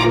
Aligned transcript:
Hey, 0.00 0.06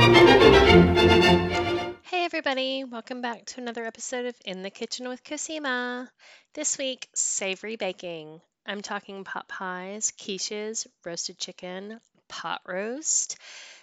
everybody, 2.23 2.83
welcome 2.83 3.23
back 3.23 3.47
to 3.47 3.59
another 3.59 3.83
episode 3.83 4.27
of 4.27 4.35
In 4.45 4.61
the 4.61 4.69
Kitchen 4.69 5.09
with 5.09 5.23
Cosima. 5.23 6.11
This 6.53 6.77
week, 6.77 7.07
savory 7.15 7.75
baking. 7.75 8.39
I'm 8.67 8.83
talking 8.83 9.23
pot 9.23 9.47
pies, 9.47 10.13
quiches, 10.15 10.85
roasted 11.03 11.39
chicken, 11.39 11.99
pot 12.27 12.61
roast, 12.67 13.39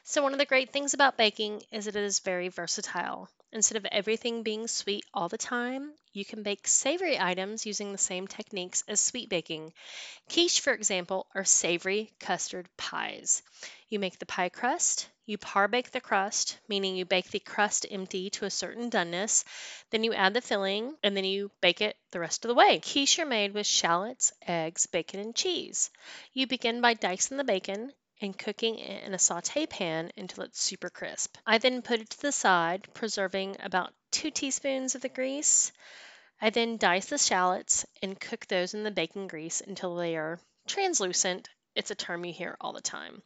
so, 0.09 0.23
one 0.23 0.33
of 0.33 0.39
the 0.39 0.47
great 0.47 0.73
things 0.73 0.95
about 0.95 1.17
baking 1.17 1.65
is 1.73 1.87
that 1.87 1.97
it 1.97 2.05
is 2.05 2.21
very 2.21 2.47
versatile. 2.47 3.29
Instead 3.51 3.77
of 3.77 3.87
everything 3.87 4.45
being 4.45 4.69
sweet 4.69 5.05
all 5.13 5.29
the 5.29 5.37
time, 5.37 5.95
you 6.13 6.25
can 6.25 6.45
bake 6.45 6.69
savory 6.69 7.19
items 7.19 7.67
using 7.67 7.91
the 7.91 7.99
same 7.99 8.29
techniques 8.29 8.85
as 8.87 9.01
sweet 9.01 9.29
baking. 9.29 9.73
Quiche, 10.29 10.61
for 10.61 10.73
example, 10.73 11.27
are 11.35 11.45
savory 11.45 12.13
custard 12.21 12.69
pies. 12.77 13.43
You 13.89 13.99
make 13.99 14.21
the 14.21 14.27
pie 14.27 14.49
crust, 14.49 15.09
you 15.25 15.39
par 15.39 15.67
bake 15.67 15.91
the 15.91 16.01
crust, 16.01 16.57
meaning 16.69 16.95
you 16.95 17.05
bake 17.05 17.33
the 17.33 17.41
crust 17.41 17.85
empty 17.91 18.31
to 18.31 18.45
a 18.45 18.51
certain 18.51 18.91
doneness, 18.91 19.43
then 19.91 20.05
you 20.05 20.15
add 20.15 20.35
the 20.35 20.41
filling, 20.41 20.97
and 21.03 21.17
then 21.17 21.25
you 21.25 21.51
bake 21.61 21.81
it 21.81 21.97
the 22.13 22.21
rest 22.21 22.45
of 22.45 22.49
the 22.49 22.55
way. 22.55 22.79
Quiche 22.79 23.19
are 23.19 23.27
made 23.27 23.55
with 23.55 23.67
shallots, 23.67 24.33
eggs, 24.47 24.87
bacon, 24.87 25.19
and 25.19 25.35
cheese. 25.35 25.91
You 26.33 26.47
begin 26.47 26.81
by 26.81 26.95
dicing 26.95 27.39
the 27.39 27.45
bacon, 27.45 27.93
and 28.21 28.39
cooking 28.39 28.79
it 28.79 29.05
in 29.05 29.15
a 29.15 29.19
saute 29.19 29.67
pan 29.67 30.11
until 30.17 30.45
it's 30.45 30.61
super 30.61 30.91
crisp. 30.91 31.37
I 31.47 31.59
then 31.59 31.83
put 31.83 32.01
it 32.01 32.11
to 32.11 32.23
the 32.23 32.33
side, 32.33 32.89
preserving 32.95 33.57
about 33.61 33.93
two 34.11 34.31
teaspoons 34.31 34.95
of 34.95 35.03
the 35.03 35.09
grease. 35.09 35.73
I 36.41 36.51
then 36.51 36.77
dice 36.77 37.07
the 37.07 37.19
shallots 37.19 37.87
and 38.03 38.21
cook 38.21 38.47
those 38.47 38.75
in 38.75 38.83
the 38.83 38.91
bacon 38.91 39.27
grease 39.27 39.61
until 39.61 39.97
they 39.97 40.17
are 40.17 40.39
translucent 40.67 41.49
it's 41.77 41.91
a 41.91 41.95
term 41.95 42.25
you 42.25 42.33
hear 42.33 42.57
all 42.61 42.73
the 42.73 42.81
time. 42.81 43.23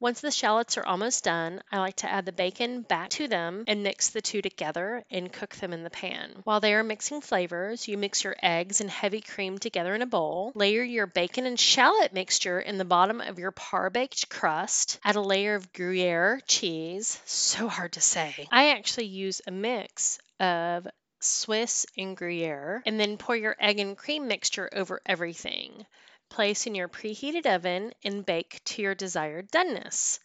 Once 0.00 0.20
the 0.20 0.30
shallots 0.30 0.78
are 0.78 0.86
almost 0.86 1.24
done, 1.24 1.62
I 1.70 1.78
like 1.78 1.96
to 1.96 2.10
add 2.10 2.24
the 2.24 2.32
bacon 2.32 2.82
back 2.82 3.10
to 3.10 3.28
them 3.28 3.64
and 3.68 3.82
mix 3.82 4.08
the 4.10 4.22
two 4.22 4.42
together 4.42 5.04
and 5.10 5.32
cook 5.32 5.54
them 5.56 5.72
in 5.72 5.84
the 5.84 5.90
pan. 5.90 6.40
While 6.44 6.60
they 6.60 6.74
are 6.74 6.82
mixing 6.82 7.20
flavors, 7.20 7.86
you 7.86 7.98
mix 7.98 8.24
your 8.24 8.36
eggs 8.42 8.80
and 8.80 8.90
heavy 8.90 9.20
cream 9.20 9.58
together 9.58 9.94
in 9.94 10.02
a 10.02 10.06
bowl. 10.06 10.52
Layer 10.54 10.82
your 10.82 11.06
bacon 11.06 11.46
and 11.46 11.60
shallot 11.60 12.12
mixture 12.12 12.58
in 12.58 12.78
the 12.78 12.84
bottom 12.84 13.20
of 13.20 13.38
your 13.38 13.50
par 13.50 13.90
baked 13.90 14.30
crust. 14.30 14.98
Add 15.04 15.16
a 15.16 15.20
layer 15.20 15.54
of 15.54 15.72
Gruyere 15.72 16.40
cheese. 16.46 17.20
So 17.26 17.68
hard 17.68 17.92
to 17.92 18.00
say. 18.00 18.48
I 18.50 18.70
actually 18.70 19.06
use 19.06 19.42
a 19.46 19.50
mix 19.50 20.18
of 20.38 20.86
Swiss 21.20 21.84
and 21.98 22.16
Gruyere, 22.16 22.82
and 22.86 22.98
then 22.98 23.18
pour 23.18 23.36
your 23.36 23.54
egg 23.60 23.78
and 23.78 23.96
cream 23.96 24.26
mixture 24.26 24.70
over 24.72 25.02
everything. 25.04 25.84
Place 26.30 26.66
in 26.66 26.74
your 26.74 26.88
preheated 26.88 27.46
oven 27.46 27.92
and 28.02 28.24
bake 28.24 28.60
to 28.64 28.82
your 28.82 28.94
desired 28.94 29.50
doneness. 29.50 30.20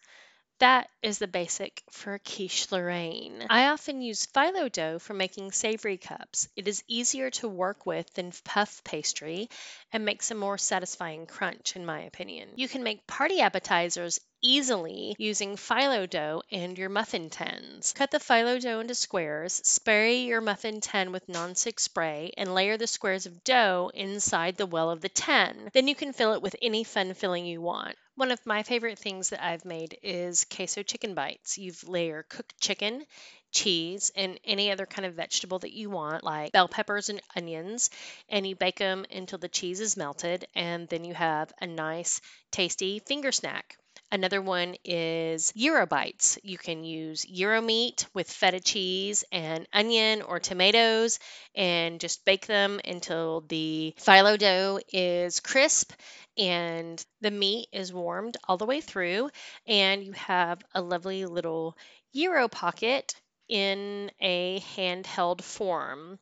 That 0.60 0.90
is 1.02 1.20
the 1.20 1.28
basic 1.28 1.84
for 1.92 2.18
quiche 2.20 2.72
Lorraine. 2.72 3.46
I 3.50 3.68
often 3.68 4.02
use 4.02 4.26
phyllo 4.26 4.72
dough 4.72 5.00
for 5.00 5.14
making 5.14 5.52
savory 5.52 5.98
cups. 5.98 6.48
It 6.56 6.70
is 6.70 6.84
easier 6.88 7.30
to 7.32 7.50
work 7.50 7.86
with 7.86 8.14
than 8.14 8.32
puff 8.46 8.82
pastry 8.86 9.50
and 9.92 10.06
makes 10.06 10.32
a 10.32 10.36
more 10.36 10.58
satisfying 10.58 11.26
crunch, 11.26 11.76
in 11.76 11.86
my 11.86 12.04
opinion. 12.04 12.50
You 12.56 12.70
can 12.70 12.84
make 12.84 13.06
party 13.06 13.42
appetizers 13.42 14.22
easily 14.46 15.16
using 15.18 15.56
phyllo 15.56 16.08
dough 16.08 16.44
and 16.52 16.78
your 16.78 16.88
muffin 16.88 17.32
tins. 17.32 17.94
Cut 17.94 18.12
the 18.12 18.20
phyllo 18.20 18.62
dough 18.62 18.80
into 18.80 18.94
squares, 18.94 19.60
spray 19.64 20.20
your 20.20 20.40
muffin 20.40 20.82
tin 20.82 21.12
with 21.12 21.28
nonstick 21.28 21.80
spray, 21.80 22.32
and 22.38 22.54
layer 22.54 22.78
the 22.78 22.86
squares 22.86 23.26
of 23.26 23.44
dough 23.44 23.90
inside 23.96 24.56
the 24.56 24.68
well 24.68 24.92
of 24.92 25.02
the 25.02 25.10
tin. 25.10 25.72
Then 25.74 25.88
you 25.88 25.96
can 25.96 26.14
fill 26.14 26.34
it 26.34 26.44
with 26.44 26.56
any 26.62 26.84
fun 26.84 27.16
filling 27.16 27.48
you 27.48 27.60
want. 27.60 27.96
One 28.14 28.32
of 28.32 28.46
my 28.46 28.62
favorite 28.62 29.00
things 29.00 29.32
that 29.32 29.44
I've 29.44 29.66
made 29.66 29.98
is 30.04 30.46
queso 30.46 30.84
chicken 30.84 31.16
bites. 31.16 31.58
You 31.58 31.74
layer 31.88 32.24
cooked 32.30 32.60
chicken, 32.60 33.04
cheese, 33.52 34.12
and 34.16 34.40
any 34.46 34.72
other 34.72 34.86
kind 34.86 35.08
of 35.08 35.16
vegetable 35.16 35.58
that 35.60 35.74
you 35.74 35.90
want, 35.90 36.24
like 36.24 36.52
bell 36.52 36.68
peppers 36.68 37.10
and 37.10 37.20
onions, 37.36 37.90
and 38.30 38.46
you 38.46 38.56
bake 38.56 38.78
them 38.78 39.08
until 39.12 39.40
the 39.40 39.50
cheese 39.50 39.80
is 39.80 39.98
melted, 39.98 40.46
and 40.54 40.88
then 40.88 41.04
you 41.04 41.16
have 41.16 41.52
a 41.60 41.66
nice, 41.66 42.22
tasty 42.52 43.00
finger 43.00 43.32
snack. 43.32 43.78
Another 44.16 44.42
one 44.42 44.78
is 44.86 45.52
gyro 45.58 45.86
bites. 45.86 46.40
You 46.42 46.58
can 46.58 46.86
use 46.86 47.26
gyro 47.26 47.60
meat 47.62 48.08
with 48.14 48.32
feta 48.32 48.62
cheese 48.62 49.26
and 49.30 49.68
onion 49.74 50.22
or 50.22 50.40
tomatoes 50.40 51.20
and 51.54 52.00
just 52.00 52.24
bake 52.24 52.46
them 52.48 52.80
until 52.86 53.42
the 53.42 53.94
phyllo 54.00 54.38
dough 54.38 54.80
is 54.94 55.42
crisp 55.42 55.92
and 56.38 57.06
the 57.20 57.30
meat 57.30 57.68
is 57.74 57.92
warmed 57.92 58.38
all 58.48 58.58
the 58.58 58.66
way 58.66 58.80
through 58.80 59.32
and 59.68 60.02
you 60.02 60.14
have 60.14 60.64
a 60.74 60.82
lovely 60.82 61.26
little 61.26 61.78
gyro 62.16 62.48
pocket 62.48 63.16
in 63.50 64.10
a 64.22 64.62
handheld 64.78 65.42
form. 65.42 66.20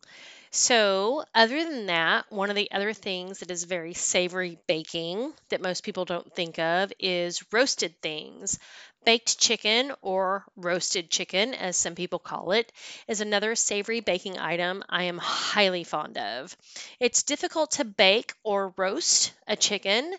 So, 0.56 1.26
other 1.36 1.66
than 1.66 1.88
that, 1.88 2.32
one 2.32 2.50
of 2.50 2.56
the 2.56 2.72
other 2.72 2.94
things 2.94 3.40
that 3.40 3.52
is 3.52 3.64
very 3.66 3.94
savory 3.94 4.58
baking 4.68 5.34
that 5.50 5.60
most 5.62 5.84
people 5.84 6.06
don't 6.06 6.34
think 6.34 6.60
of 6.60 6.94
is 7.00 7.44
roasted 7.52 8.00
things. 8.02 8.58
Baked 9.04 9.38
chicken, 9.38 9.92
or 10.02 10.46
roasted 10.56 11.10
chicken, 11.10 11.54
as 11.56 11.76
some 11.76 11.96
people 11.96 12.20
call 12.20 12.52
it, 12.54 12.72
is 13.08 13.20
another 13.20 13.54
savory 13.56 14.00
baking 14.00 14.40
item 14.40 14.82
I 14.88 15.04
am 15.04 15.18
highly 15.18 15.84
fond 15.84 16.18
of. 16.18 16.56
It's 17.02 17.24
difficult 17.24 17.72
to 17.72 17.84
bake 17.84 18.34
or 18.44 18.74
roast 18.78 19.34
a 19.46 19.58
chicken, 19.58 20.16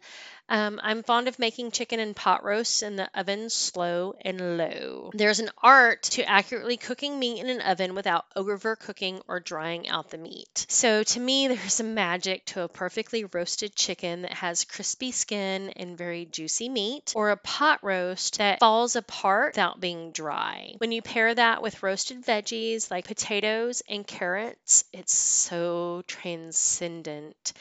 um, 0.48 0.78
I'm 0.82 1.02
fond 1.02 1.28
of 1.28 1.38
making 1.38 1.70
chicken 1.70 2.00
and 2.00 2.14
pot 2.14 2.44
roasts 2.44 2.82
in 2.82 2.96
the 2.96 3.08
oven 3.14 3.48
slow 3.48 4.14
and 4.20 4.58
low. 4.58 5.10
There's 5.14 5.40
an 5.40 5.50
art 5.62 6.02
to 6.02 6.24
accurately 6.24 6.76
cooking 6.76 7.18
meat 7.18 7.40
in 7.40 7.48
an 7.48 7.62
oven 7.62 7.94
without 7.94 8.26
overcooking 8.36 9.22
or 9.26 9.40
drying 9.40 9.88
out 9.88 10.10
the 10.10 10.18
meat. 10.18 10.66
So 10.68 11.02
to 11.02 11.20
me, 11.20 11.48
there's 11.54 11.80
a 11.80 11.84
magic 11.84 12.44
to 12.46 12.62
a 12.62 12.68
perfectly 12.68 13.24
roasted 13.24 13.74
chicken 13.74 14.22
that 14.22 14.34
has 14.34 14.64
crispy 14.64 15.12
skin 15.12 15.70
and 15.70 15.96
very 15.96 16.26
juicy 16.26 16.68
meat, 16.68 17.12
or 17.16 17.30
a 17.30 17.36
pot 17.36 17.80
roast 17.82 18.38
that 18.38 18.60
falls 18.60 18.96
apart 18.96 19.54
without 19.54 19.80
being 19.80 20.12
dry. 20.12 20.74
When 20.78 20.92
you 20.92 21.00
pair 21.00 21.34
that 21.34 21.62
with 21.62 21.82
roasted 21.82 22.24
veggies 22.24 22.90
like 22.90 23.06
potatoes 23.06 23.82
and 23.88 24.06
carrots, 24.06 24.84
it's 24.92 25.14
so 25.14 26.02
transcendent. 26.06 27.52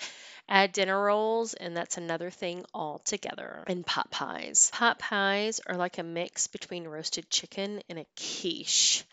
Add 0.49 0.73
dinner 0.73 1.01
rolls, 1.05 1.53
and 1.53 1.75
that's 1.75 1.97
another 1.97 2.29
thing 2.29 2.65
altogether. 2.73 3.63
And 3.67 3.85
pot 3.85 4.11
pies. 4.11 4.69
Pot 4.73 4.99
pies 4.99 5.61
are 5.65 5.75
like 5.75 5.97
a 5.97 6.03
mix 6.03 6.47
between 6.47 6.87
roasted 6.87 7.29
chicken 7.29 7.81
and 7.89 7.99
a 7.99 8.05
quiche 8.15 9.03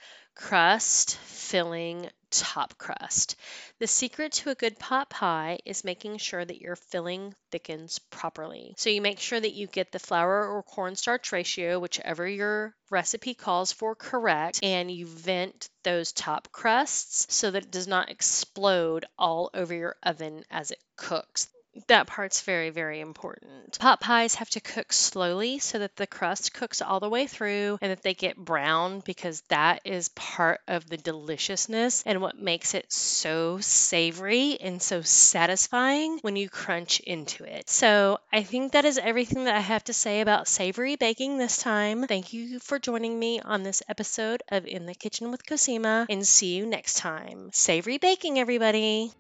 crust, 0.41 1.17
filling, 1.19 2.09
top 2.31 2.79
crust. 2.79 3.37
The 3.79 3.87
secret 3.87 4.33
to 4.33 4.51
a 4.51 4.55
good 4.55 4.79
pot 4.79 5.11
pie 5.11 5.59
is 5.65 5.85
making 5.85 6.17
sure 6.19 6.45
that 6.45 6.61
your 6.61 6.77
filling 6.77 7.35
thickens 7.51 7.99
properly. 7.99 8.75
So 8.79 8.91
you 8.91 9.03
make 9.03 9.21
sure 9.21 9.39
that 9.39 9.53
you 9.53 9.67
get 9.67 9.93
the 9.93 9.99
flour 9.99 10.47
or 10.47 10.63
cornstarch 10.63 11.33
ratio, 11.33 11.79
whichever 11.79 12.27
your 12.27 12.75
recipe 12.89 13.35
calls 13.35 13.73
for, 13.73 13.95
correct, 13.95 14.61
and 14.63 14.91
you 14.91 15.07
vent 15.07 15.69
those 15.83 16.13
top 16.13 16.49
crusts 16.53 17.27
so 17.35 17.51
that 17.51 17.65
it 17.65 17.71
does 17.71 17.87
not 17.87 18.11
explode 18.11 19.05
all 19.19 19.51
over 19.55 19.75
your 19.75 19.97
oven 20.03 20.45
as 20.51 20.71
it 20.71 20.81
cooks. 20.97 21.49
That 21.87 22.09
part's 22.09 22.41
very, 22.43 22.71
very 22.71 23.01
important. 23.01 23.79
Pot 23.79 24.01
pies 24.01 24.35
have 24.37 24.51
to 24.51 24.61
cook 24.61 24.93
slowly 24.93 25.61
so 25.61 25.79
that 25.79 25.95
the 25.95 26.07
crust 26.07 26.53
cooks 26.53 26.83
all 26.83 26.99
the 26.99 27.09
way 27.09 27.27
through 27.27 27.79
and 27.81 27.93
that 27.93 28.03
they 28.03 28.15
get 28.15 28.37
brown 28.37 29.01
because 29.01 29.43
that 29.49 29.81
is 29.85 30.09
part 30.11 30.61
of 30.67 30.89
the 30.89 30.97
deliciousness 30.97 32.03
and 32.05 32.21
what 32.21 32.37
makes 32.39 32.75
it 32.75 32.93
so 32.93 33.59
savory 33.61 34.59
and 34.61 34.83
so 34.83 35.03
satisfying 35.03 36.19
when 36.23 36.35
you 36.35 36.49
crunch 36.49 36.99
into 37.01 37.45
it. 37.45 37.71
So 37.71 38.19
I 38.33 38.43
think 38.43 38.73
that 38.73 38.85
is 38.85 38.99
everything 38.99 39.45
that 39.45 39.55
I 39.55 39.61
have 39.61 39.85
to 39.85 39.93
say 39.93 40.21
about 40.21 40.49
savory 40.49 40.97
baking 40.97 41.39
this 41.39 41.59
time. 41.59 42.07
Thank 42.07 42.33
you 42.33 42.59
for 42.59 42.79
joining 42.79 43.19
me 43.19 43.41
on 43.41 43.63
this 43.63 43.83
episode 43.89 44.43
of 44.49 44.67
In 44.67 44.87
the 44.87 44.95
Kitchen 44.95 45.31
with 45.31 45.47
Cosima 45.47 46.07
and 46.11 46.27
see 46.27 46.57
you 46.57 46.67
next 46.67 46.97
time. 46.99 47.51
Savory 47.53 47.99
baking, 47.99 48.39
everybody! 48.39 49.13